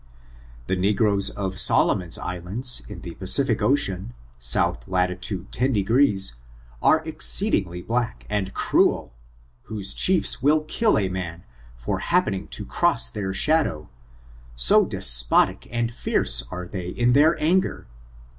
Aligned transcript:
The 0.65 0.75
negroes 0.75 1.29
of 1.29 1.59
Solomon's 1.59 2.17
Islands, 2.17 2.81
in 2.89 3.01
the 3.01 3.13
Pacific 3.13 3.61
Ocean, 3.61 4.15
south 4.39 4.87
latitude 4.87 5.51
1(P, 5.51 6.33
are 6.81 7.03
exceedingly 7.05 7.83
black 7.83 8.25
and 8.27 8.51
cruel; 8.55 9.13
whose 9.65 9.93
chiefs 9.93 10.41
will 10.41 10.63
kill 10.63 10.97
a 10.97 11.07
man, 11.07 11.43
for 11.77 11.99
happening 11.99 12.47
to 12.47 12.65
cross 12.65 13.11
their 13.11 13.31
shadow, 13.31 13.89
so 14.55 14.87
despotic 14.87 15.67
and 15.69 15.93
fierce 15.93 16.45
are 16.49 16.67
they 16.67 16.89
in 16.89 17.13
their 17.13 17.39
anger. 17.39 17.85